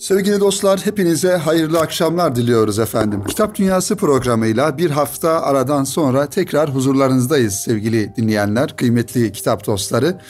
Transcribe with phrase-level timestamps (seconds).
[0.00, 3.24] Sevgili dostlar hepinize hayırlı akşamlar diliyoruz efendim.
[3.24, 10.20] Kitap Dünyası programıyla bir hafta aradan sonra tekrar huzurlarınızdayız sevgili dinleyenler, kıymetli kitap dostları.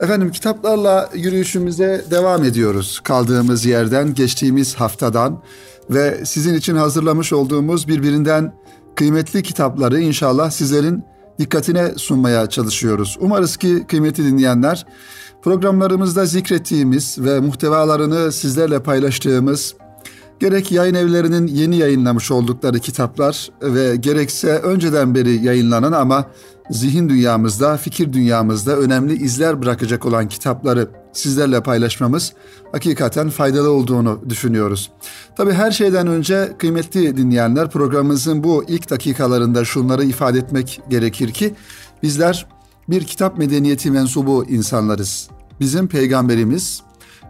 [0.00, 3.00] Efendim kitaplarla yürüyüşümüze devam ediyoruz.
[3.04, 5.42] Kaldığımız yerden, geçtiğimiz haftadan
[5.90, 8.54] ve sizin için hazırlamış olduğumuz birbirinden
[8.96, 11.04] kıymetli kitapları inşallah sizlerin
[11.38, 13.18] dikkatine sunmaya çalışıyoruz.
[13.20, 14.86] Umarız ki kıymetli dinleyenler
[15.42, 19.74] Programlarımızda zikrettiğimiz ve muhtevalarını sizlerle paylaştığımız
[20.40, 26.26] gerek yayın evlerinin yeni yayınlamış oldukları kitaplar ve gerekse önceden beri yayınlanan ama
[26.70, 32.32] zihin dünyamızda, fikir dünyamızda önemli izler bırakacak olan kitapları sizlerle paylaşmamız
[32.72, 34.90] hakikaten faydalı olduğunu düşünüyoruz.
[35.36, 41.54] Tabii her şeyden önce kıymetli dinleyenler programımızın bu ilk dakikalarında şunları ifade etmek gerekir ki
[42.02, 42.46] bizler
[42.88, 45.28] bir kitap medeniyeti mensubu insanlarız.
[45.60, 46.82] Bizim peygamberimiz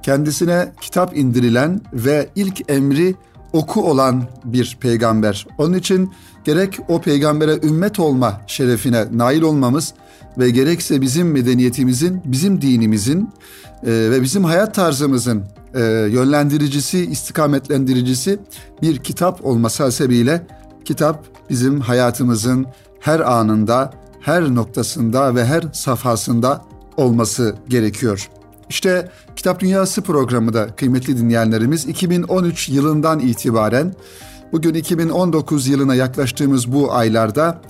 [0.03, 3.15] kendisine kitap indirilen ve ilk emri
[3.53, 5.47] oku olan bir peygamber.
[5.59, 6.13] Onun için
[6.45, 9.95] gerek o peygambere ümmet olma şerefine nail olmamız
[10.39, 13.31] ve gerekse bizim medeniyetimizin, bizim dinimizin
[13.83, 15.43] e, ve bizim hayat tarzımızın
[15.75, 18.39] e, yönlendiricisi, istikametlendiricisi
[18.83, 20.47] bir kitap olması hasebiyle
[20.85, 22.67] kitap bizim hayatımızın
[23.01, 26.65] her anında her noktasında ve her safhasında
[26.97, 28.29] olması gerekiyor.
[28.69, 33.95] İşte Kitap Dünyası programı da kıymetli dinleyenlerimiz 2013 yılından itibaren
[34.53, 37.61] bugün 2019 yılına yaklaştığımız bu aylarda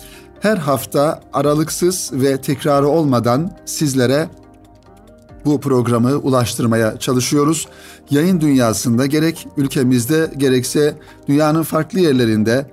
[0.41, 4.29] her hafta aralıksız ve tekrarı olmadan sizlere
[5.45, 7.69] bu programı ulaştırmaya çalışıyoruz.
[8.11, 10.95] Yayın dünyasında gerek ülkemizde gerekse
[11.29, 12.67] dünyanın farklı yerlerinde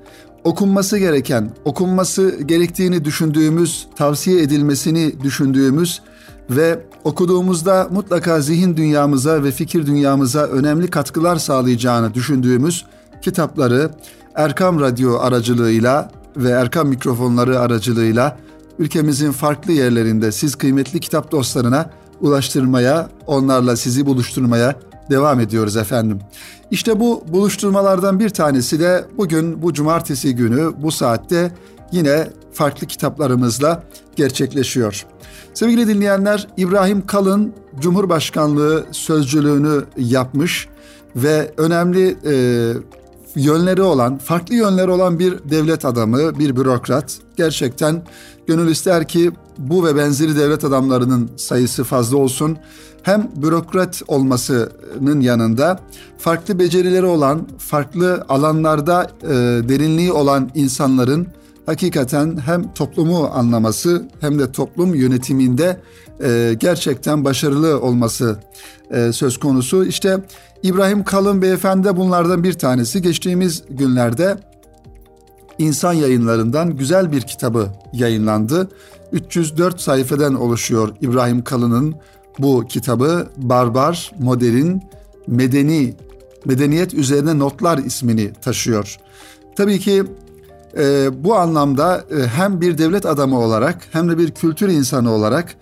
[0.43, 6.01] okunması gereken, okunması gerektiğini düşündüğümüz, tavsiye edilmesini düşündüğümüz
[6.49, 12.85] ve okuduğumuzda mutlaka zihin dünyamıza ve fikir dünyamıza önemli katkılar sağlayacağını düşündüğümüz
[13.21, 13.91] kitapları
[14.35, 18.37] Erkam Radyo aracılığıyla ve Erkam mikrofonları aracılığıyla
[18.79, 21.89] ülkemizin farklı yerlerinde siz kıymetli kitap dostlarına
[22.21, 24.75] ulaştırmaya, onlarla sizi buluşturmaya
[25.09, 26.19] devam ediyoruz efendim.
[26.71, 31.51] İşte bu buluşturmalardan bir tanesi de bugün bu cumartesi günü bu saatte
[31.91, 33.83] yine farklı kitaplarımızla
[34.15, 35.05] gerçekleşiyor.
[35.53, 40.67] Sevgili dinleyenler İbrahim Kalın Cumhurbaşkanlığı sözcülüğünü yapmış
[41.15, 42.73] ve önemli e,
[43.35, 47.17] yönleri olan, farklı yönleri olan bir devlet adamı, bir bürokrat.
[47.37, 48.03] Gerçekten
[48.47, 52.57] gönül ister ki bu ve benzeri devlet adamlarının sayısı fazla olsun.
[53.03, 55.79] Hem bürokrat olmasının yanında
[56.17, 59.27] farklı becerileri olan, farklı alanlarda e,
[59.69, 61.27] derinliği olan insanların
[61.69, 65.77] hakikaten hem toplumu anlaması hem de toplum yönetiminde
[66.23, 68.39] e, gerçekten başarılı olması
[68.91, 69.85] e, söz konusu.
[69.85, 70.17] İşte
[70.63, 73.01] İbrahim Kalın Beyefendi de bunlardan bir tanesi.
[73.01, 74.37] Geçtiğimiz günlerde
[75.57, 78.69] insan yayınlarından güzel bir kitabı yayınlandı.
[79.11, 81.95] 304 sayfadan oluşuyor İbrahim Kalın'ın
[82.39, 84.77] bu kitabı Barbar, Modern,
[85.27, 85.95] Medeni,
[86.45, 88.97] Medeniyet üzerine notlar ismini taşıyor.
[89.55, 90.03] Tabii ki
[90.77, 95.55] e, bu anlamda e, hem bir devlet adamı olarak hem de bir kültür insanı olarak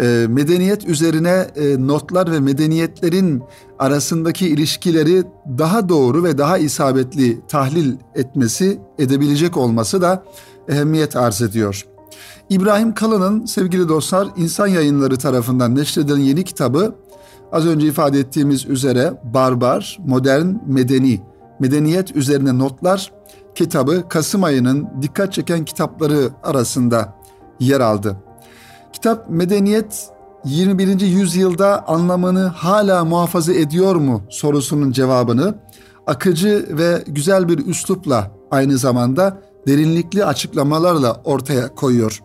[0.00, 3.42] e, medeniyet üzerine e, notlar ve medeniyetlerin
[3.78, 5.22] arasındaki ilişkileri
[5.58, 10.24] daha doğru ve daha isabetli tahlil etmesi, edebilecek olması da
[10.68, 11.86] ehemmiyet arz ediyor.
[12.50, 16.94] İbrahim Kalın'ın sevgili dostlar insan yayınları tarafından neşredilen yeni kitabı
[17.52, 21.20] az önce ifade ettiğimiz üzere barbar, modern, medeni,
[21.60, 23.12] medeniyet üzerine notlar
[23.60, 27.14] kitabı Kasım ayının dikkat çeken kitapları arasında
[27.60, 28.16] yer aldı.
[28.92, 30.10] Kitap medeniyet
[30.44, 31.00] 21.
[31.00, 35.54] yüzyılda anlamını hala muhafaza ediyor mu sorusunun cevabını
[36.06, 42.20] akıcı ve güzel bir üslupla aynı zamanda derinlikli açıklamalarla ortaya koyuyor.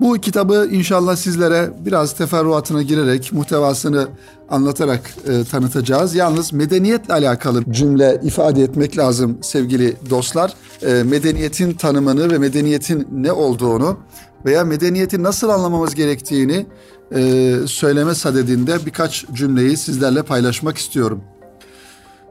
[0.00, 4.08] Bu kitabı inşallah sizlere biraz teferruatına girerek, muhtevasını
[4.50, 6.14] anlatarak e, tanıtacağız.
[6.14, 10.52] Yalnız medeniyetle alakalı cümle ifade etmek lazım sevgili dostlar.
[10.82, 13.98] E, medeniyetin tanımını ve medeniyetin ne olduğunu
[14.44, 16.66] veya medeniyeti nasıl anlamamız gerektiğini
[17.14, 21.22] e, söyleme sadedinde birkaç cümleyi sizlerle paylaşmak istiyorum.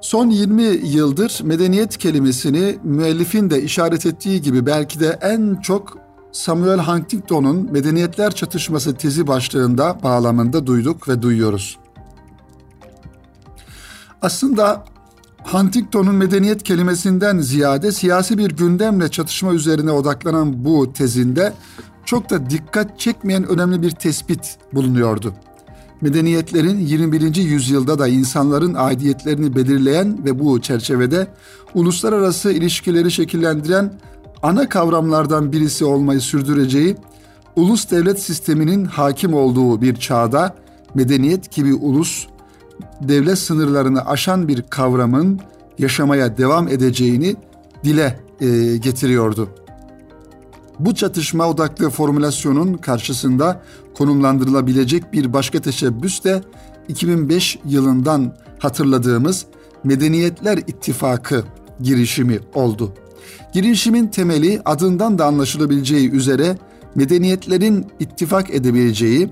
[0.01, 6.04] Son 20 yıldır medeniyet kelimesini müellifin de işaret ettiği gibi belki de en çok
[6.35, 11.77] Samuel Huntington'un Medeniyetler Çatışması tezi başlığında bağlamında duyduk ve duyuyoruz.
[14.21, 14.85] Aslında
[15.43, 21.53] Huntington'un medeniyet kelimesinden ziyade siyasi bir gündemle çatışma üzerine odaklanan bu tezinde
[22.05, 25.33] çok da dikkat çekmeyen önemli bir tespit bulunuyordu.
[26.01, 27.35] medeniyetlerin 21.
[27.35, 31.27] yüzyılda da insanların aidiyetlerini belirleyen ve bu çerçevede
[31.73, 33.93] uluslararası ilişkileri şekillendiren
[34.45, 36.95] ana kavramlardan birisi olmayı sürdüreceği
[37.55, 40.55] ulus devlet sisteminin hakim olduğu bir çağda
[40.95, 42.27] medeniyet gibi ulus
[43.01, 45.39] devlet sınırlarını aşan bir kavramın
[45.79, 47.35] yaşamaya devam edeceğini
[47.83, 49.49] dile e, getiriyordu.
[50.79, 53.61] Bu çatışma odaklı formülasyonun karşısında
[53.97, 56.41] konumlandırılabilecek bir başka teşebbüs de
[56.87, 59.45] 2005 yılından hatırladığımız
[59.83, 61.43] Medeniyetler İttifakı
[61.81, 62.93] girişimi oldu.
[63.53, 66.57] Girişimin temeli adından da anlaşılabileceği üzere
[66.95, 69.29] medeniyetlerin ittifak edebileceği,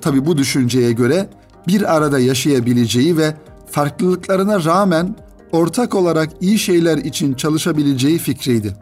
[0.00, 1.28] tabi bu düşünceye göre
[1.66, 3.34] bir arada yaşayabileceği ve
[3.70, 5.16] farklılıklarına rağmen
[5.52, 8.76] ortak olarak iyi şeyler için çalışabileceği fikriydi.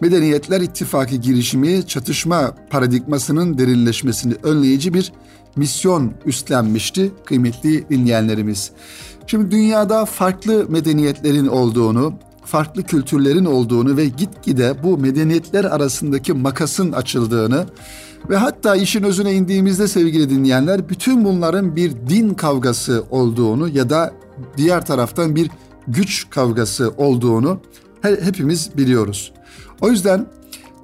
[0.00, 5.12] Medeniyetler İttifakı girişimi çatışma paradigmasının derinleşmesini önleyici bir
[5.56, 8.70] misyon üstlenmişti kıymetli dinleyenlerimiz.
[9.26, 12.14] Şimdi dünyada farklı medeniyetlerin olduğunu,
[12.46, 17.66] farklı kültürlerin olduğunu ve gitgide bu medeniyetler arasındaki makasın açıldığını
[18.30, 24.14] ve hatta işin özüne indiğimizde sevgili dinleyenler bütün bunların bir din kavgası olduğunu ya da
[24.56, 25.50] diğer taraftan bir
[25.88, 27.60] güç kavgası olduğunu
[28.02, 29.32] hepimiz biliyoruz.
[29.80, 30.26] O yüzden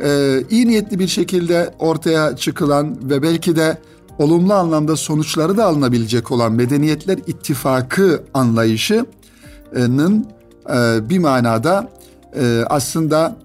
[0.04, 3.78] e, iyi niyetli bir şekilde ortaya çıkılan ve belki de
[4.18, 10.26] olumlu anlamda sonuçları da alınabilecek olan Medeniyetler İttifakı anlayışının
[10.70, 11.90] e, bir manada
[12.36, 13.36] e, aslında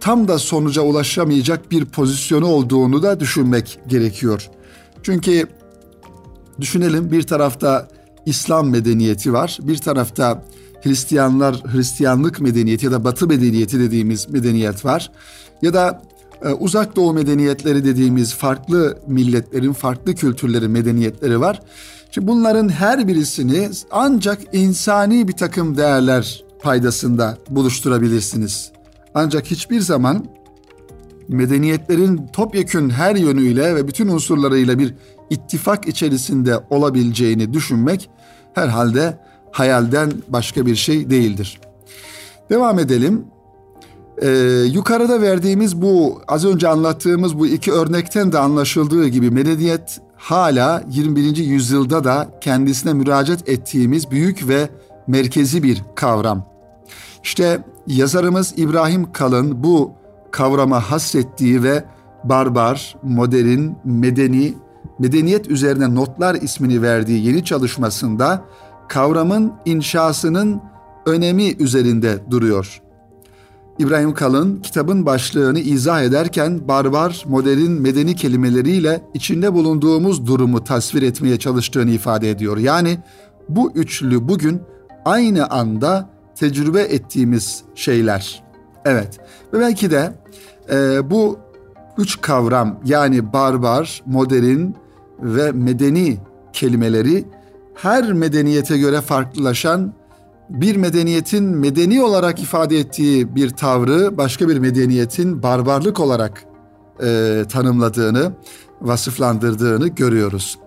[0.00, 4.48] tam da sonuca ulaşamayacak bir pozisyonu olduğunu da düşünmek gerekiyor.
[5.02, 5.46] Çünkü
[6.60, 7.88] düşünelim bir tarafta
[8.26, 10.44] İslam medeniyeti var, bir tarafta
[10.82, 15.10] Hristiyanlar, Hristiyanlık medeniyeti ya da Batı medeniyeti dediğimiz medeniyet var.
[15.62, 16.02] Ya da
[16.44, 21.62] e, uzak doğu medeniyetleri dediğimiz farklı milletlerin, farklı kültürlerin medeniyetleri var.
[22.10, 28.72] Şimdi bunların her birisini ancak insani bir takım değerler paydasında buluşturabilirsiniz.
[29.14, 30.26] Ancak hiçbir zaman
[31.28, 34.94] medeniyetlerin topyekün her yönüyle ve bütün unsurlarıyla bir
[35.30, 38.10] ittifak içerisinde olabileceğini düşünmek
[38.54, 39.18] herhalde
[39.52, 41.60] hayalden başka bir şey değildir.
[42.50, 43.24] Devam edelim.
[44.22, 44.28] Ee,
[44.72, 51.36] yukarıda verdiğimiz bu az önce anlattığımız bu iki örnekten de anlaşıldığı gibi medeniyet hala 21.
[51.36, 54.68] yüzyılda da kendisine müracaat ettiğimiz büyük ve
[55.06, 56.46] merkezi bir kavram.
[57.22, 59.92] İşte yazarımız İbrahim Kalın bu
[60.30, 61.84] kavrama hasrettiği ve
[62.24, 64.54] barbar, modern, medeni,
[64.98, 68.44] medeniyet üzerine notlar ismini verdiği yeni çalışmasında
[68.88, 70.60] kavramın inşasının
[71.06, 72.82] önemi üzerinde duruyor.
[73.78, 81.38] İbrahim Kalın kitabın başlığını izah ederken barbar, modern, medeni kelimeleriyle içinde bulunduğumuz durumu tasvir etmeye
[81.38, 82.56] çalıştığını ifade ediyor.
[82.56, 82.98] Yani
[83.48, 84.62] bu üçlü bugün
[85.04, 88.42] aynı anda tecrübe ettiğimiz şeyler.
[88.84, 89.18] Evet
[89.52, 90.12] ve belki de
[90.70, 91.38] e, bu
[91.98, 94.70] üç kavram yani barbar, modern
[95.20, 96.18] ve medeni
[96.52, 97.24] kelimeleri
[97.74, 99.92] her medeniyete göre farklılaşan
[100.50, 106.44] bir medeniyetin medeni olarak ifade ettiği bir tavrı başka bir medeniyetin barbarlık olarak
[107.02, 108.32] e, tanımladığını,
[108.80, 110.58] vasıflandırdığını görüyoruz.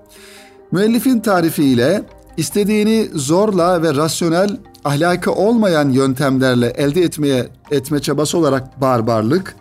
[0.72, 2.04] Müellifin tarifiyle
[2.38, 9.56] istediğini zorla ve rasyonel, ahlakı olmayan yöntemlerle elde etmeye etme çabası olarak barbarlık,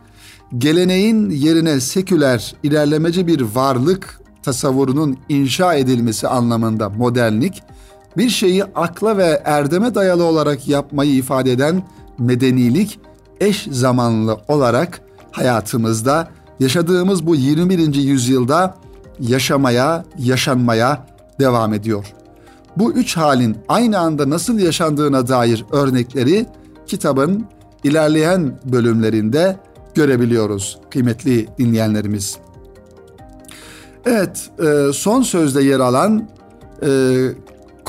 [0.58, 7.62] geleneğin yerine seküler, ilerlemeci bir varlık tasavvurunun inşa edilmesi anlamında modernlik,
[8.16, 11.82] bir şeyi akla ve erdeme dayalı olarak yapmayı ifade eden
[12.18, 13.00] medenilik
[13.40, 15.00] eş zamanlı olarak
[15.30, 16.28] hayatımızda
[16.60, 17.94] yaşadığımız bu 21.
[17.94, 18.74] yüzyılda
[19.20, 21.06] yaşamaya, yaşanmaya
[21.40, 22.06] devam ediyor.
[22.76, 26.46] Bu üç halin aynı anda nasıl yaşandığına dair örnekleri
[26.86, 27.46] kitabın
[27.84, 29.56] ilerleyen bölümlerinde
[29.94, 32.38] görebiliyoruz kıymetli dinleyenlerimiz.
[34.06, 36.28] Evet, e, son sözde yer alan
[36.82, 36.88] e,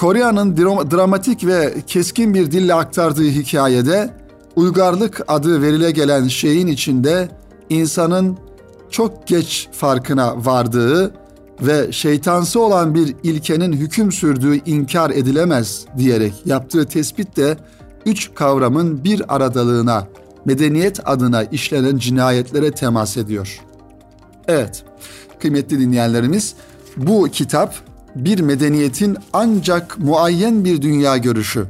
[0.01, 0.57] Korea'nın
[0.91, 4.13] dramatik ve keskin bir dille aktardığı hikayede
[4.55, 7.29] uygarlık adı verile gelen şeyin içinde
[7.69, 8.37] insanın
[8.89, 11.13] çok geç farkına vardığı
[11.61, 17.57] ve şeytansı olan bir ilkenin hüküm sürdüğü inkar edilemez diyerek yaptığı tespit de
[18.05, 20.07] üç kavramın bir aradalığına,
[20.45, 23.59] medeniyet adına işlenen cinayetlere temas ediyor.
[24.47, 24.83] Evet,
[25.39, 26.55] kıymetli dinleyenlerimiz
[26.97, 31.65] bu kitap bir medeniyetin ancak muayyen bir dünya görüşü,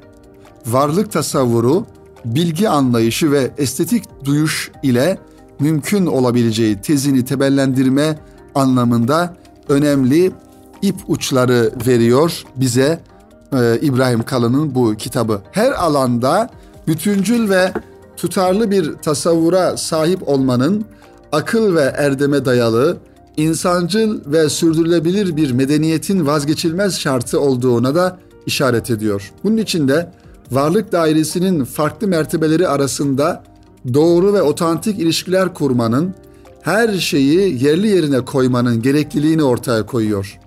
[0.65, 1.85] varlık tasavvuru,
[2.25, 5.17] bilgi anlayışı ve estetik duyuş ile
[5.59, 8.19] mümkün olabileceği tezini tebellendirme
[8.55, 9.35] anlamında
[9.69, 10.31] önemli
[10.81, 12.99] ip uçları veriyor bize
[13.53, 15.41] e, İbrahim Kalın'ın bu kitabı.
[15.51, 16.49] Her alanda
[16.87, 17.73] bütüncül ve
[18.17, 20.85] tutarlı bir tasavvura sahip olmanın
[21.31, 22.97] akıl ve erdeme dayalı,
[23.37, 29.31] insancıl ve sürdürülebilir bir medeniyetin vazgeçilmez şartı olduğuna da işaret ediyor.
[29.43, 30.11] Bunun için de
[30.51, 33.43] varlık dairesinin farklı mertebeleri arasında
[33.93, 36.13] doğru ve otantik ilişkiler kurmanın,
[36.61, 40.39] her şeyi yerli yerine koymanın gerekliliğini ortaya koyuyor.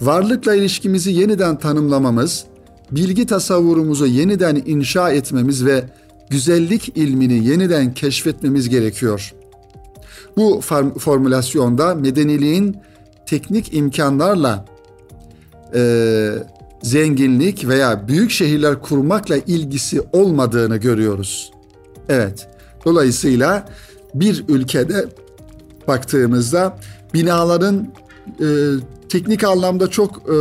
[0.00, 2.44] Varlıkla ilişkimizi yeniden tanımlamamız,
[2.90, 5.84] bilgi tasavvurumuzu yeniden inşa etmemiz ve
[6.30, 9.34] güzellik ilmini yeniden keşfetmemiz gerekiyor.
[10.36, 10.60] Bu
[10.98, 12.76] formülasyonda medeniliğin
[13.26, 14.64] teknik imkanlarla
[15.74, 16.30] e,
[16.82, 21.52] zenginlik veya büyük şehirler kurmakla ilgisi olmadığını görüyoruz.
[22.08, 22.48] Evet,
[22.84, 23.68] dolayısıyla
[24.14, 25.06] bir ülkede
[25.88, 26.78] baktığımızda
[27.14, 27.88] binaların
[28.40, 28.46] e,
[29.08, 30.34] teknik anlamda çok e,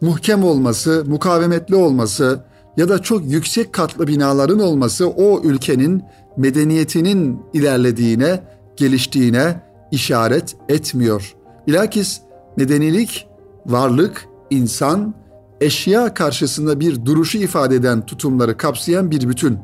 [0.00, 2.40] muhkem olması, mukavemetli olması
[2.76, 6.02] ya da çok yüksek katlı binaların olması o ülkenin
[6.36, 8.40] medeniyetinin ilerlediğine,
[8.76, 11.36] geliştiğine işaret etmiyor.
[11.66, 12.20] Bilakis
[12.56, 13.26] medenilik,
[13.66, 15.14] varlık, insan,
[15.60, 19.58] eşya karşısında bir duruşu ifade eden tutumları kapsayan bir bütün.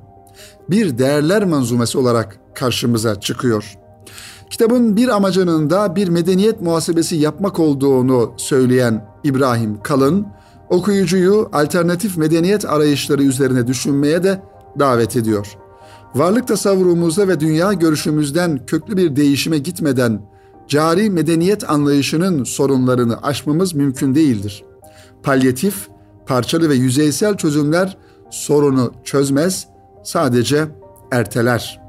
[0.70, 3.78] Bir değerler manzumesi olarak karşımıza çıkıyor.
[4.50, 10.26] Kitabın bir amacının da bir medeniyet muhasebesi yapmak olduğunu söyleyen İbrahim Kalın,
[10.70, 14.42] okuyucuyu alternatif medeniyet arayışları üzerine düşünmeye de
[14.78, 15.56] davet ediyor.
[16.14, 20.22] Varlık tasavvurumuzda ve dünya görüşümüzden köklü bir değişime gitmeden
[20.68, 24.64] cari medeniyet anlayışının sorunlarını aşmamız mümkün değildir.
[25.22, 25.88] Palyatif,
[26.26, 27.96] parçalı ve yüzeysel çözümler
[28.30, 29.66] sorunu çözmez,
[30.04, 30.68] sadece
[31.12, 31.82] erteler.''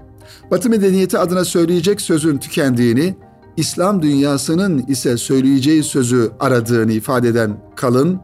[0.52, 3.16] Batı medeniyeti adına söyleyecek sözün tükendiğini,
[3.58, 8.20] İslam dünyasının ise söyleyeceği sözü aradığını ifade eden Kalın,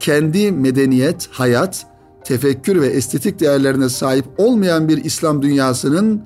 [0.00, 1.86] kendi medeniyet, hayat,
[2.24, 6.22] tefekkür ve estetik değerlerine sahip olmayan bir İslam dünyasının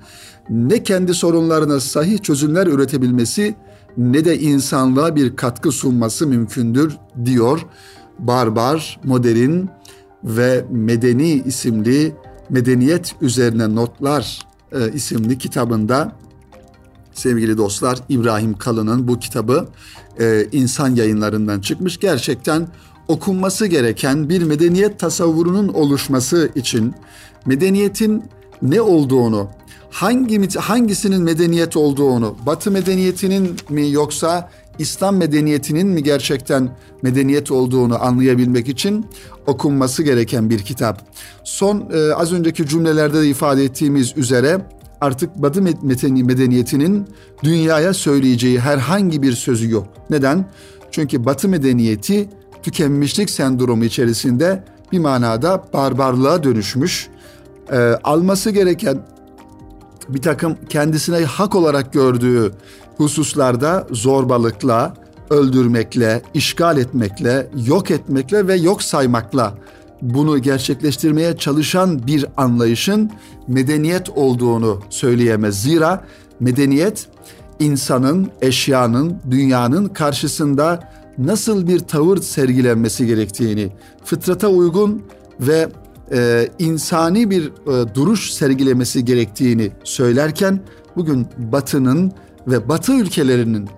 [0.50, 3.54] ne kendi sorunlarına sahih çözümler üretebilmesi
[3.96, 7.66] ne de insanlığa bir katkı sunması mümkündür diyor.
[8.18, 9.66] Barbar, modern
[10.24, 12.12] ve medeni isimli
[12.50, 16.12] medeniyet üzerine notlar e, isimli kitabında
[17.12, 19.68] sevgili dostlar İbrahim Kalın'ın bu kitabı
[20.20, 21.98] e, insan yayınlarından çıkmış.
[21.98, 22.68] Gerçekten
[23.08, 26.94] okunması gereken bir medeniyet tasavvurunun oluşması için
[27.46, 28.24] medeniyetin
[28.62, 29.48] ne olduğunu,
[29.90, 38.68] hangi hangisinin medeniyet olduğunu, Batı medeniyetinin mi yoksa İslam medeniyetinin mi gerçekten medeniyet olduğunu anlayabilmek
[38.68, 39.06] için
[39.46, 41.02] okunması gereken bir kitap.
[41.44, 44.60] Son e, az önceki cümlelerde de ifade ettiğimiz üzere
[45.00, 47.06] artık Batı medeniyetinin
[47.44, 49.88] dünyaya söyleyeceği herhangi bir sözü yok.
[50.10, 50.44] Neden?
[50.90, 52.28] Çünkü Batı medeniyeti
[52.62, 57.08] tükenmişlik sendromu içerisinde bir manada barbarlığa dönüşmüş.
[57.72, 58.98] E, alması gereken
[60.08, 62.52] bir takım kendisine hak olarak gördüğü
[62.96, 64.94] hususlarda zorbalıkla,
[65.30, 69.54] öldürmekle, işgal etmekle, yok etmekle ve yok saymakla
[70.02, 73.10] bunu gerçekleştirmeye çalışan bir anlayışın
[73.48, 75.62] medeniyet olduğunu söyleyemez.
[75.62, 76.04] Zira
[76.40, 77.08] medeniyet
[77.58, 83.72] insanın, eşyanın, dünyanın karşısında nasıl bir tavır sergilenmesi gerektiğini,
[84.04, 85.02] fıtrata uygun
[85.40, 85.68] ve
[86.12, 90.60] e, insani bir e, duruş sergilemesi gerektiğini söylerken
[90.96, 92.12] bugün Batı'nın
[92.46, 93.68] ve Batı ülkelerinin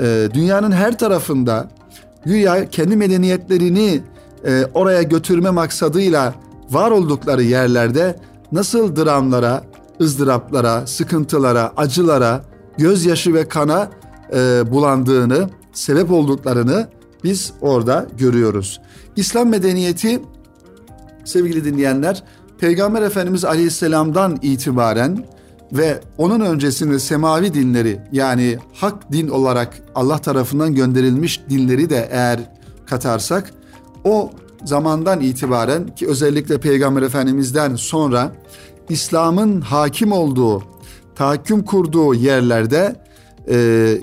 [0.00, 1.68] e, dünyanın her tarafında
[2.24, 4.00] güya kendi medeniyetlerini
[4.46, 6.34] e, oraya götürme maksadıyla
[6.70, 8.16] var oldukları yerlerde
[8.52, 9.64] nasıl dramlara,
[10.00, 12.42] ızdıraplara, sıkıntılara, acılara,
[12.78, 13.90] gözyaşı ve kana
[14.34, 16.88] e, bulandığını, sebep olduklarını
[17.24, 18.80] biz orada görüyoruz.
[19.16, 20.22] İslam medeniyeti
[21.24, 22.22] sevgili dinleyenler
[22.58, 25.26] Peygamber Efendimiz Aleyhisselam'dan itibaren
[25.72, 32.40] ve onun öncesinde semavi dinleri yani hak din olarak Allah tarafından gönderilmiş dinleri de eğer
[32.86, 33.50] katarsak
[34.04, 34.30] o
[34.64, 38.32] zamandan itibaren ki özellikle Peygamber Efendimiz'den sonra
[38.88, 40.62] İslam'ın hakim olduğu,
[41.14, 42.96] tahakküm kurduğu yerlerde
[43.48, 43.98] e,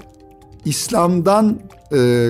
[0.65, 1.59] İslam'dan
[1.93, 2.29] e,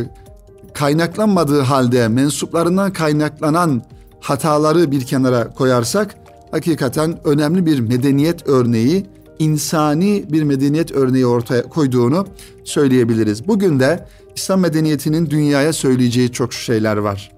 [0.74, 3.82] kaynaklanmadığı halde mensuplarından kaynaklanan
[4.20, 6.16] hataları bir kenara koyarsak
[6.52, 9.06] hakikaten önemli bir medeniyet örneği,
[9.40, 12.28] insani bir medeniyet örneği ortaya koyduğunu
[12.64, 13.48] söyleyebiliriz.
[13.48, 17.32] Bugün de İslam medeniyetinin dünyaya söyleyeceği çok şeyler var.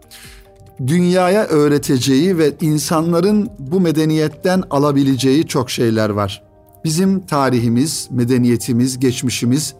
[0.87, 6.43] Dünyaya öğreteceği ve insanların bu medeniyetten alabileceği çok şeyler var.
[6.83, 9.73] Bizim tarihimiz, medeniyetimiz, geçmişimiz,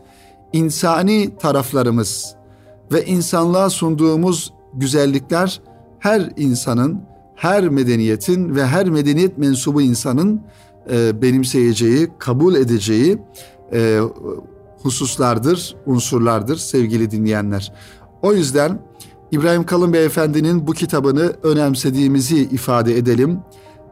[0.53, 2.35] insani taraflarımız
[2.91, 5.61] ve insanlığa sunduğumuz güzellikler
[5.99, 7.01] her insanın,
[7.35, 10.41] her medeniyetin ve her medeniyet mensubu insanın
[10.91, 13.17] e, benimseyeceği, kabul edeceği
[13.73, 13.99] e,
[14.81, 17.73] hususlardır, unsurlardır sevgili dinleyenler.
[18.21, 18.79] O yüzden
[19.31, 23.39] İbrahim Kalın Beyefendi'nin bu kitabını önemsediğimizi ifade edelim.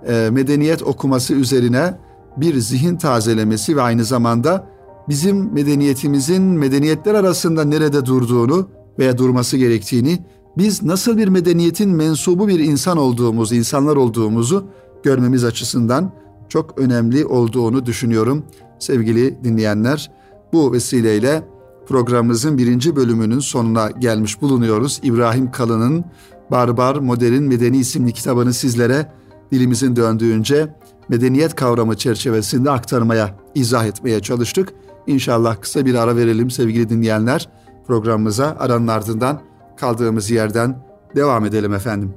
[0.07, 1.93] E, medeniyet okuması üzerine
[2.37, 4.70] bir zihin tazelemesi ve aynı zamanda
[5.09, 8.67] bizim medeniyetimizin medeniyetler arasında nerede durduğunu
[8.99, 10.19] veya durması gerektiğini,
[10.57, 14.67] biz nasıl bir medeniyetin mensubu bir insan olduğumuz, insanlar olduğumuzu
[15.03, 16.11] görmemiz açısından
[16.49, 18.43] çok önemli olduğunu düşünüyorum
[18.79, 20.11] sevgili dinleyenler.
[20.53, 21.43] Bu vesileyle
[21.87, 24.99] programımızın birinci bölümünün sonuna gelmiş bulunuyoruz.
[25.03, 26.05] İbrahim Kalın'ın
[26.51, 29.11] Barbar Modern Medeni isimli kitabını sizlere
[29.51, 30.75] dilimizin döndüğünce
[31.09, 34.73] medeniyet kavramı çerçevesinde aktarmaya, izah etmeye çalıştık.
[35.11, 37.49] İnşallah kısa bir ara verelim sevgili dinleyenler.
[37.87, 39.41] Programımıza aranın ardından
[39.77, 42.13] kaldığımız yerden devam edelim efendim.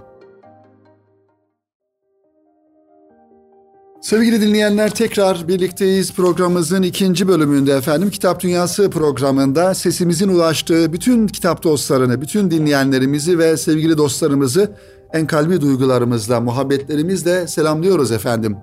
[4.01, 8.11] Sevgili dinleyenler tekrar birlikteyiz programımızın ikinci bölümünde efendim.
[8.11, 14.73] Kitap Dünyası programında sesimizin ulaştığı bütün kitap dostlarını, bütün dinleyenlerimizi ve sevgili dostlarımızı
[15.15, 18.57] en kalbi duygularımızla, muhabbetlerimizle selamlıyoruz efendim.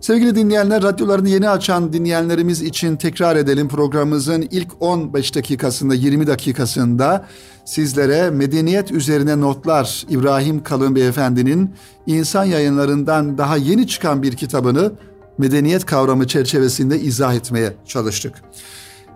[0.00, 7.26] Sevgili dinleyenler, radyolarını yeni açan dinleyenlerimiz için tekrar edelim programımızın ilk 15 dakikasında, 20 dakikasında
[7.64, 11.70] sizlere medeniyet üzerine notlar İbrahim Kalın Beyefendi'nin
[12.06, 14.92] insan yayınlarından daha yeni çıkan bir kitabını
[15.38, 18.34] medeniyet kavramı çerçevesinde izah etmeye çalıştık.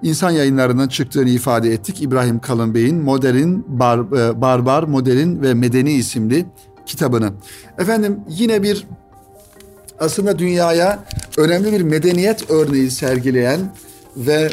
[0.02, 2.02] İnsan yayınlarından çıktığını ifade ettik.
[2.02, 6.46] İbrahim Kalın Bey'in Modern, Bar, e, Barbar, Modern ve Medeni isimli
[6.86, 7.32] kitabını.
[7.78, 8.86] Efendim yine bir
[9.98, 11.04] aslında dünyaya
[11.36, 13.60] önemli bir medeniyet örneği sergileyen
[14.16, 14.50] ve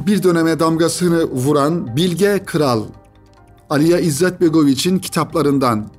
[0.00, 2.84] bir döneme damgasını vuran Bilge Kral
[3.70, 5.90] Aliya İzzet Begoviç'in kitaplarından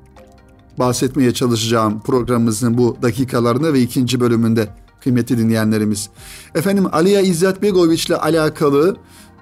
[0.80, 4.68] bahsetmeye çalışacağım programımızın bu dakikalarını ve ikinci bölümünde
[5.02, 6.10] kıymetli dinleyenlerimiz.
[6.56, 8.98] Efendim Aliya İzzet Begoviç ile alakalı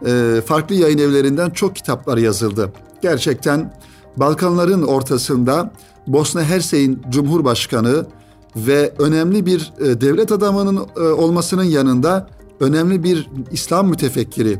[0.05, 2.73] e, farklı yayın evlerinden çok kitaplar yazıldı.
[3.01, 3.73] Gerçekten
[4.17, 5.71] Balkanların ortasında
[6.07, 8.05] Bosna Hersey'in Cumhurbaşkanı
[8.55, 12.27] ve önemli bir e, devlet adamının e, olmasının yanında
[12.59, 14.57] önemli bir İslam mütefekkiri,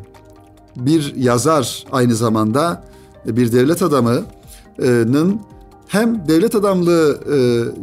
[0.76, 2.84] bir yazar aynı zamanda
[3.26, 5.42] bir devlet adamının
[5.88, 7.38] hem devlet adamlığı e,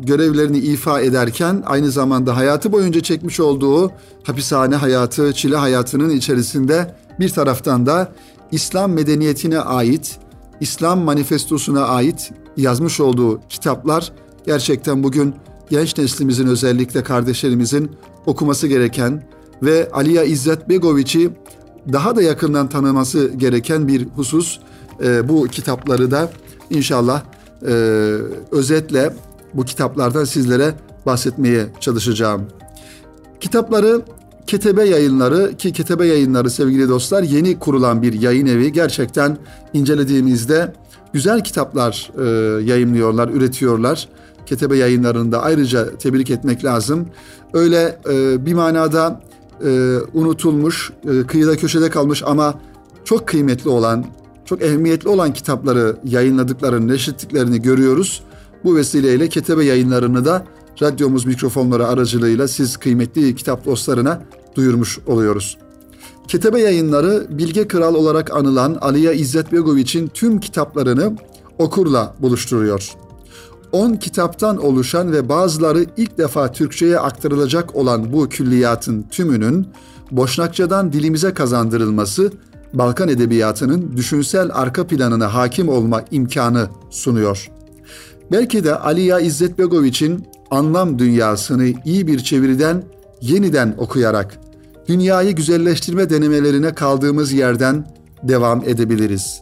[0.06, 3.90] görevlerini ifa ederken aynı zamanda hayatı boyunca çekmiş olduğu
[4.22, 8.12] hapishane hayatı, çile hayatının içerisinde bir taraftan da
[8.52, 10.18] İslam medeniyetine ait
[10.60, 14.12] İslam manifestosuna ait yazmış olduğu kitaplar
[14.46, 15.34] gerçekten bugün
[15.70, 17.90] genç neslimizin özellikle kardeşlerimizin
[18.26, 19.22] okuması gereken
[19.62, 21.30] ve Aliya İzzet Begoviç'i
[21.92, 24.58] daha da yakından tanıması gereken bir husus.
[25.04, 26.30] E, bu kitapları da
[26.70, 27.22] inşallah
[27.62, 27.72] e,
[28.50, 29.14] özetle
[29.54, 30.74] bu kitaplardan sizlere
[31.06, 32.46] bahsetmeye çalışacağım.
[33.40, 34.02] Kitapları
[34.46, 38.72] Ketebe Yayınları ki Ketebe Yayınları sevgili dostlar yeni kurulan bir yayın evi.
[38.72, 39.38] Gerçekten
[39.72, 40.72] incelediğimizde
[41.12, 42.24] güzel kitaplar e,
[42.64, 44.08] yayınlıyorlar, üretiyorlar.
[44.46, 47.08] Ketebe Yayınları'nda ayrıca tebrik etmek lazım.
[47.52, 49.20] Öyle e, bir manada
[49.64, 52.54] e, unutulmuş, e, kıyıda köşede kalmış ama
[53.04, 54.04] çok kıymetli olan,
[54.44, 58.22] çok ehemmiyetli olan kitapları yayınladıklarını, neşrettiklerini görüyoruz.
[58.64, 60.44] Bu vesileyle Ketebe Yayınları'nı da
[60.82, 64.22] radyomuz mikrofonları aracılığıyla siz kıymetli kitap dostlarına
[64.54, 65.58] duyurmuş oluyoruz.
[66.28, 71.16] Ketebe yayınları Bilge Kral olarak anılan Aliya İzzet Begoviç'in tüm kitaplarını
[71.58, 72.94] okurla buluşturuyor.
[73.72, 79.66] 10 kitaptan oluşan ve bazıları ilk defa Türkçe'ye aktarılacak olan bu külliyatın tümünün
[80.10, 82.32] Boşnakçadan dilimize kazandırılması
[82.72, 87.50] Balkan edebiyatının düşünsel arka planına hakim olma imkanı sunuyor.
[88.32, 92.82] Belki de Aliya İzzet Begoviç'in anlam dünyasını iyi bir çeviriden
[93.20, 94.40] yeniden okuyarak
[94.88, 97.86] dünyayı güzelleştirme denemelerine kaldığımız yerden
[98.22, 99.40] devam edebiliriz.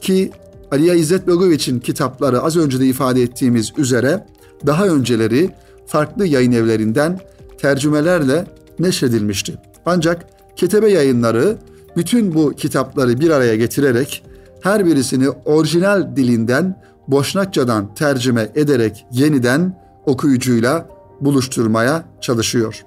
[0.00, 0.30] Ki
[0.72, 4.26] Aliya İzzet Begoviç'in kitapları az önce de ifade ettiğimiz üzere
[4.66, 5.50] daha önceleri
[5.86, 7.20] farklı yayın evlerinden
[7.58, 8.46] tercümelerle
[8.78, 9.54] neşredilmişti.
[9.86, 10.26] Ancak
[10.56, 11.56] Ketebe yayınları
[11.96, 14.24] bütün bu kitapları bir araya getirerek
[14.60, 20.88] her birisini orijinal dilinden Boşnakçadan tercüme ederek yeniden okuyucuyla
[21.20, 22.84] buluşturmaya çalışıyor.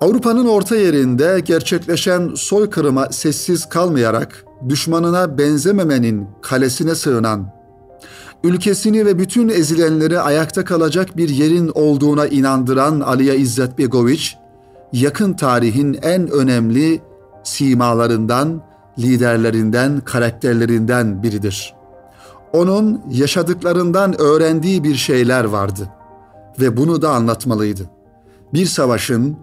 [0.00, 7.52] Avrupa'nın orta yerinde gerçekleşen soykırıma sessiz kalmayarak düşmanına benzememenin kalesine sığınan,
[8.44, 14.36] ülkesini ve bütün ezilenleri ayakta kalacak bir yerin olduğuna inandıran Aliya İzzet Begoviç,
[14.92, 17.00] yakın tarihin en önemli
[17.44, 18.62] simalarından
[18.98, 21.74] liderlerinden, karakterlerinden biridir.
[22.54, 25.88] Onun yaşadıklarından öğrendiği bir şeyler vardı
[26.60, 27.90] ve bunu da anlatmalıydı.
[28.52, 29.36] Bir savaşın,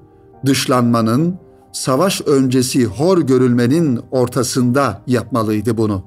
[0.46, 1.36] dışlanmanın,
[1.72, 6.04] savaş öncesi hor görülmenin ortasında yapmalıydı bunu.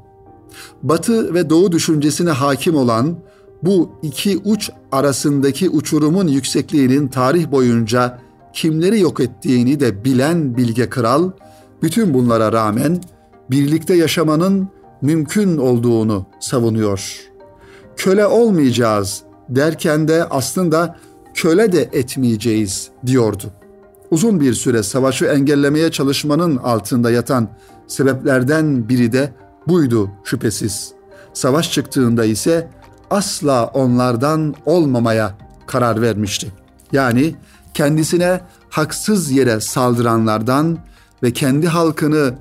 [0.82, 3.16] Batı ve Doğu düşüncesine hakim olan
[3.62, 8.18] bu iki uç arasındaki uçurumun yüksekliğinin tarih boyunca
[8.52, 11.30] kimleri yok ettiğini de bilen bilge kral,
[11.82, 13.00] bütün bunlara rağmen
[13.50, 14.68] birlikte yaşamanın
[15.04, 17.20] mümkün olduğunu savunuyor.
[17.96, 20.96] Köle olmayacağız derken de aslında
[21.34, 23.44] köle de etmeyeceğiz diyordu.
[24.10, 27.48] Uzun bir süre savaşı engellemeye çalışmanın altında yatan
[27.86, 29.32] sebeplerden biri de
[29.68, 30.92] buydu şüphesiz.
[31.32, 32.70] Savaş çıktığında ise
[33.10, 36.52] asla onlardan olmamaya karar vermişti.
[36.92, 37.34] Yani
[37.74, 38.40] kendisine
[38.70, 40.78] haksız yere saldıranlardan
[41.22, 42.34] ve kendi halkını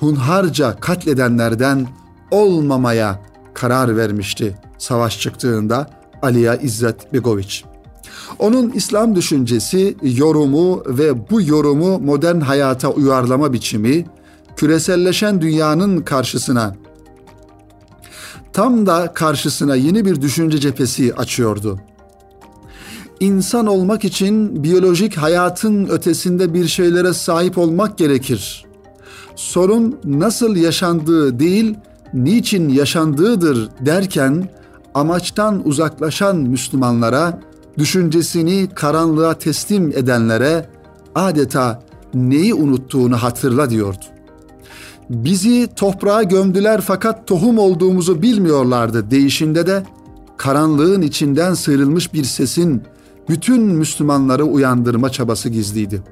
[0.00, 1.86] hunharca katledenlerden
[2.30, 3.20] olmamaya
[3.54, 5.90] karar vermişti savaş çıktığında
[6.22, 7.64] Aliya İzzet Begoviç.
[8.38, 14.06] Onun İslam düşüncesi, yorumu ve bu yorumu modern hayata uyarlama biçimi
[14.56, 16.76] küreselleşen dünyanın karşısına
[18.52, 21.80] tam da karşısına yeni bir düşünce cephesi açıyordu.
[23.20, 28.65] İnsan olmak için biyolojik hayatın ötesinde bir şeylere sahip olmak gerekir.
[29.36, 31.74] Sorun nasıl yaşandığı değil,
[32.14, 34.48] niçin yaşandığıdır derken
[34.94, 37.40] amaçtan uzaklaşan Müslümanlara,
[37.78, 40.68] düşüncesini karanlığa teslim edenlere
[41.14, 41.82] adeta
[42.14, 44.04] neyi unuttuğunu hatırla diyordu.
[45.10, 49.82] Bizi toprağa gömdüler fakat tohum olduğumuzu bilmiyorlardı değişinde de
[50.36, 52.82] karanlığın içinden sıyrılmış bir sesin
[53.28, 56.02] bütün Müslümanları uyandırma çabası gizliydi.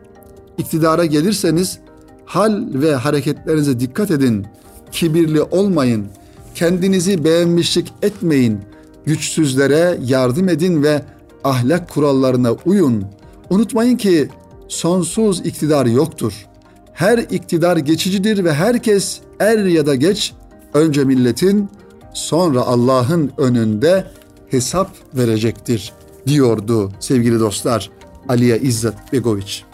[0.58, 1.78] İktidara gelirseniz
[2.26, 4.46] hal ve hareketlerinize dikkat edin.
[4.92, 6.06] Kibirli olmayın.
[6.54, 8.60] Kendinizi beğenmişlik etmeyin.
[9.04, 11.02] Güçsüzlere yardım edin ve
[11.44, 13.04] ahlak kurallarına uyun.
[13.50, 14.28] Unutmayın ki
[14.68, 16.46] sonsuz iktidar yoktur.
[16.92, 20.32] Her iktidar geçicidir ve herkes er ya da geç
[20.74, 21.68] önce milletin
[22.12, 24.06] sonra Allah'ın önünde
[24.50, 25.92] hesap verecektir
[26.26, 27.90] diyordu sevgili dostlar
[28.28, 29.64] Aliya İzzet Begoviç.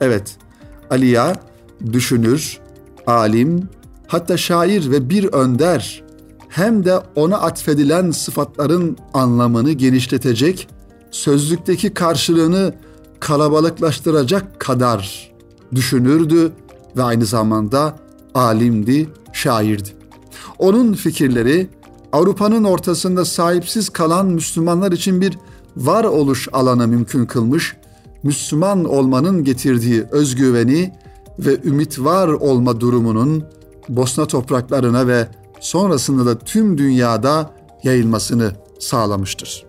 [0.00, 0.36] Evet,
[0.90, 1.36] Aliya
[1.92, 2.60] düşünür,
[3.06, 3.68] alim,
[4.06, 6.02] hatta şair ve bir önder
[6.48, 10.68] hem de ona atfedilen sıfatların anlamını genişletecek,
[11.10, 12.74] sözlükteki karşılığını
[13.20, 15.32] kalabalıklaştıracak kadar
[15.74, 16.52] düşünürdü
[16.96, 17.96] ve aynı zamanda
[18.34, 19.88] alimdi, şairdi.
[20.58, 21.68] Onun fikirleri
[22.12, 25.38] Avrupa'nın ortasında sahipsiz kalan Müslümanlar için bir
[25.76, 27.76] varoluş alanı mümkün kılmış,
[28.22, 30.94] Müslüman olmanın getirdiği özgüveni
[31.38, 33.44] ve ümit var olma durumunun
[33.88, 35.28] Bosna topraklarına ve
[35.60, 37.50] sonrasında da tüm dünyada
[37.82, 39.66] yayılmasını sağlamıştır.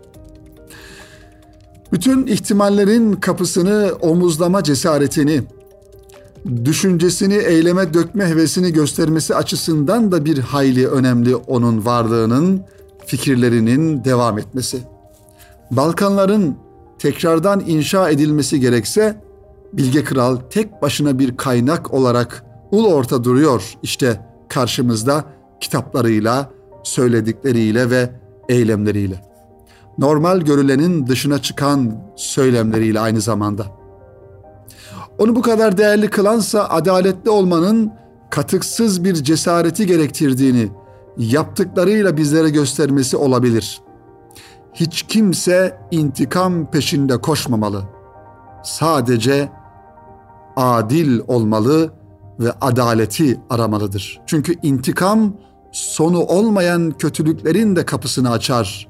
[1.91, 5.43] Bütün ihtimallerin kapısını omuzlama cesaretini,
[6.65, 12.61] düşüncesini eyleme dökme hevesini göstermesi açısından da bir hayli önemli onun varlığının,
[13.05, 14.77] fikirlerinin devam etmesi.
[15.71, 16.55] Balkanların
[16.99, 19.21] tekrardan inşa edilmesi gerekse
[19.73, 25.23] Bilge Kral tek başına bir kaynak olarak ulu orta duruyor işte karşımızda
[25.59, 26.49] kitaplarıyla,
[26.83, 28.09] söyledikleriyle ve
[28.49, 29.21] eylemleriyle.
[29.97, 33.65] Normal görülenin dışına çıkan söylemleriyle aynı zamanda.
[35.17, 37.91] Onu bu kadar değerli kılansa adaletli olmanın
[38.29, 40.69] katıksız bir cesareti gerektirdiğini
[41.17, 43.81] yaptıklarıyla bizlere göstermesi olabilir.
[44.73, 47.96] Hiç kimse intikam peşinde koşmamalı.
[48.67, 49.49] Sadece
[50.55, 51.91] adil olmalı
[52.39, 54.21] ve adaleti aramalıdır.
[54.25, 55.33] Çünkü intikam
[55.71, 58.87] sonu olmayan kötülüklerin de kapısını açar.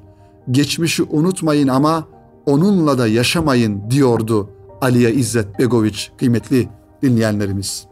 [0.50, 2.04] Geçmişi unutmayın ama
[2.46, 6.68] onunla da yaşamayın diyordu Aliye İzzet Begoviç kıymetli
[7.02, 7.86] dinleyenlerimiz.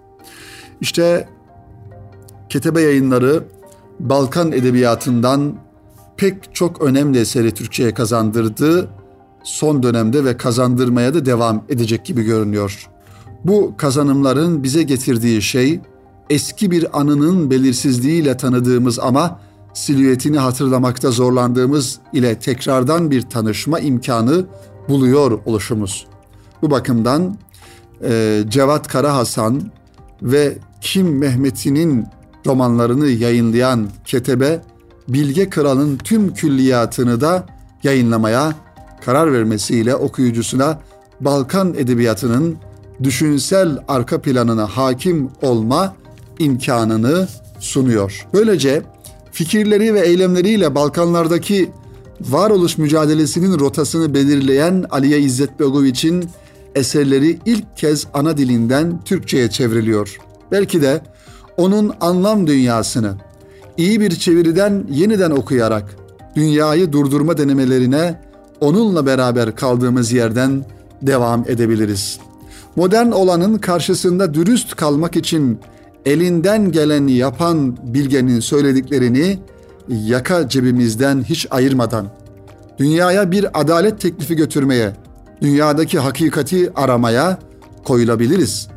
[0.81, 1.29] İşte
[2.49, 3.45] Ketebe yayınları
[4.01, 5.55] Balkan edebiyatından
[6.17, 8.89] pek çok önemli eseri Türkçe'ye kazandırdı.
[9.47, 12.89] Son dönemde ve kazandırmaya da devam edecek gibi görünüyor.
[13.45, 15.81] Bu kazanımların bize getirdiği şey
[16.31, 19.41] eski bir anının belirsizliğiyle tanıdığımız ama
[19.75, 24.47] silüetini hatırlamakta zorlandığımız ile tekrardan bir tanışma imkanı
[24.89, 26.07] buluyor oluşumuz.
[26.63, 27.37] Bu bakımdan
[28.05, 29.63] e, Cevat Kara Hasan
[30.23, 32.07] ve Kim Mehmet'inin
[32.47, 34.61] romanlarını yayınlayan Ketebe,
[35.09, 37.47] Bilge Kral'ın tüm külliyatını da
[37.83, 38.66] yayınlamaya
[39.05, 40.79] karar vermesiyle okuyucusuna
[41.21, 42.57] Balkan edebiyatının
[43.03, 45.95] düşünsel arka planına hakim olma
[46.39, 47.29] imkanını
[47.61, 48.27] sunuyor.
[48.35, 48.83] Böylece
[49.33, 51.71] fikirleri ve eylemleriyle Balkanlardaki
[52.21, 56.25] varoluş mücadelesinin rotasını belirleyen Aliye İzzet Begoviç'in
[56.75, 60.19] eserleri ilk kez ana dilinden Türkçe'ye çevriliyor.
[60.53, 61.01] Belki de
[61.57, 63.15] onun anlam dünyasını
[63.77, 65.97] iyi bir çeviriden yeniden okuyarak
[66.37, 68.21] dünyayı durdurma denemelerine
[68.61, 70.65] onunla beraber kaldığımız yerden
[71.03, 72.19] devam edebiliriz.
[72.77, 75.59] Modern olanın karşısında dürüst kalmak için
[76.05, 79.39] elinden geleni yapan bilgenin söylediklerini
[79.89, 82.07] yaka cebimizden hiç ayırmadan
[82.79, 84.93] dünyaya bir adalet teklifi götürmeye,
[85.43, 87.39] dünyadaki hakikati aramaya
[87.85, 88.69] koyulabiliriz.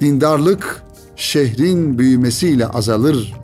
[0.00, 0.82] Dindarlık
[1.16, 3.34] şehrin büyümesiyle azalır.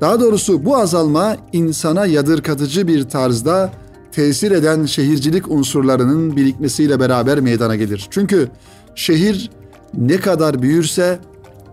[0.00, 3.70] Daha doğrusu bu azalma insana yadırgatıcı bir tarzda
[4.14, 8.06] tesir eden şehircilik unsurlarının birikmesiyle beraber meydana gelir.
[8.10, 8.48] Çünkü
[8.94, 9.50] şehir
[9.94, 11.18] ne kadar büyürse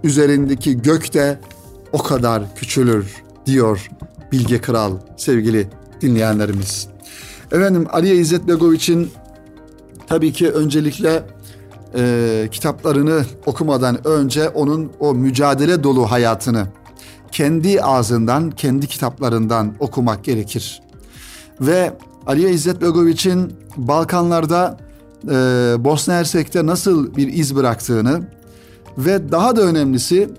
[0.04, 1.39] üzerindeki gök de
[1.91, 3.89] o kadar küçülür diyor
[4.32, 5.67] Bilge Kral sevgili
[6.01, 6.88] dinleyenlerimiz.
[7.51, 9.12] Efendim Aliye İzzet Begoviç'in
[10.08, 11.23] tabii ki öncelikle
[11.95, 16.67] e, kitaplarını okumadan önce onun o mücadele dolu hayatını
[17.32, 20.82] kendi ağzından, kendi kitaplarından okumak gerekir.
[21.62, 21.93] Ve
[22.27, 24.77] Aliye İzzet Begoviç'in Balkanlarda,
[25.25, 25.29] e,
[25.79, 28.21] Bosna Hersek'te nasıl bir iz bıraktığını
[28.97, 30.29] ve daha da önemlisi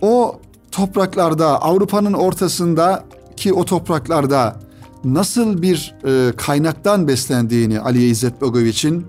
[0.00, 0.40] o
[0.72, 3.04] topraklarda, Avrupa'nın ortasında
[3.36, 4.56] ki o topraklarda
[5.04, 9.06] nasıl bir e, kaynaktan beslendiğini Aliye İzzet Begoviç'in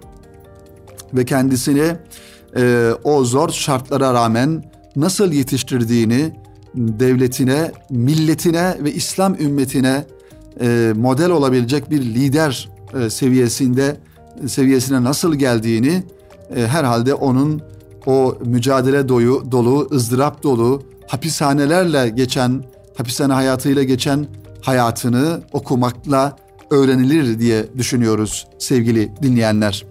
[1.14, 1.98] ve kendisini
[2.56, 4.64] e, o zor şartlara rağmen
[4.96, 6.34] nasıl yetiştirdiğini
[6.76, 10.06] devletine, milletine ve İslam ümmetine
[10.62, 13.98] e, model olabilecek bir lider e, seviyesinde
[14.48, 16.04] seviyesine nasıl geldiğini
[16.56, 17.62] e, herhalde onun
[18.06, 22.64] o mücadele doyu, dolu, ızdırap dolu, hapishanelerle geçen,
[22.98, 24.28] hapishane hayatıyla geçen
[24.62, 26.38] hayatını okumakla
[26.72, 29.86] öğrenilir diye düşünüyoruz sevgili dinleyenler.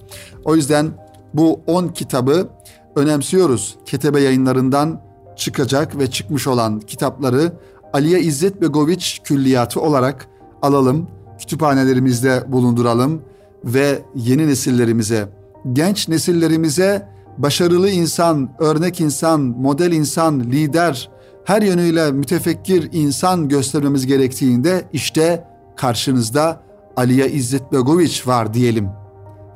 [0.44, 0.90] O yüzden
[1.34, 2.48] bu 10 kitabı
[2.96, 3.76] önemsiyoruz.
[3.86, 5.00] Ketebe yayınlarından
[5.36, 7.52] çıkacak ve çıkmış olan kitapları
[7.92, 10.28] Aliye İzzet Begoviç külliyatı olarak
[10.62, 13.22] alalım, kütüphanelerimizde bulunduralım
[13.64, 15.28] ve yeni nesillerimize,
[15.72, 21.10] genç nesillerimize başarılı insan, örnek insan, model insan, lider,
[21.44, 25.44] her yönüyle mütefekkir insan göstermemiz gerektiğinde işte
[25.76, 26.62] karşınızda
[26.96, 28.88] Aliye İzzet Begoviç var diyelim.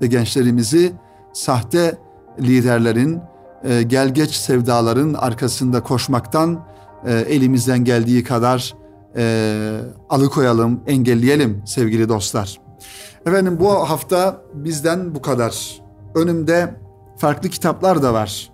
[0.03, 0.93] Ve gençlerimizi
[1.33, 1.99] sahte
[2.41, 3.21] liderlerin,
[3.65, 6.65] e, gelgeç sevdaların arkasında koşmaktan
[7.07, 8.75] e, elimizden geldiği kadar
[9.17, 12.61] e, alıkoyalım, engelleyelim sevgili dostlar.
[13.27, 15.83] Efendim bu hafta bizden bu kadar.
[16.15, 16.75] Önümde
[17.19, 18.53] farklı kitaplar da var.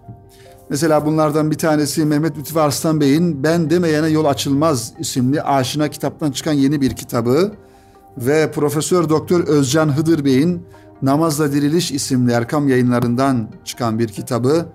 [0.71, 6.31] Mesela bunlardan bir tanesi Mehmet Lütfi Arslan Bey'in Ben Demeyene Yol Açılmaz isimli aşina kitaptan
[6.31, 7.53] çıkan yeni bir kitabı
[8.17, 10.67] ve Profesör Doktor Özcan Hıdır Bey'in
[11.03, 14.67] Namazla Diriliş isimli Erkam yayınlarından çıkan bir kitabı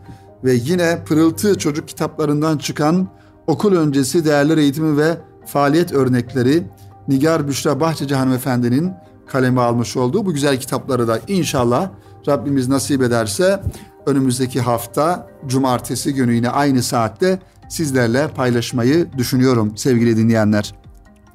[0.44, 3.08] ve yine Pırıltı çocuk kitaplarından çıkan
[3.48, 6.64] okul öncesi değerler eğitimi ve faaliyet örnekleri
[7.08, 8.94] Nigar Büşra Bahçeci hanımefendinin
[9.28, 11.90] kaleme almış olduğu bu güzel kitapları da inşallah
[12.28, 13.62] Rabbimiz nasip ederse
[14.06, 20.76] önümüzdeki hafta cumartesi günü yine aynı saatte sizlerle paylaşmayı düşünüyorum sevgili dinleyenler.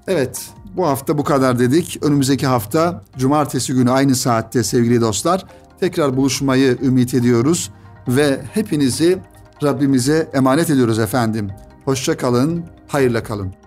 [0.06, 1.98] Evet bu hafta bu kadar dedik.
[2.02, 5.44] Önümüzdeki hafta cumartesi günü aynı saatte sevgili dostlar
[5.80, 7.70] tekrar buluşmayı ümit ediyoruz
[8.08, 9.18] ve hepinizi
[9.62, 11.50] Rabbimize emanet ediyoruz efendim.
[11.84, 13.61] Hoşça kalın, hayırla kalın.